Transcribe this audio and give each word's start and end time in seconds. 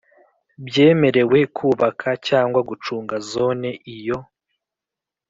byemerewe 0.65 1.37
kubaka 1.57 2.09
cyangwa 2.27 2.59
gucunga 2.69 3.15
Zone 3.31 3.69
iyo 3.95 4.17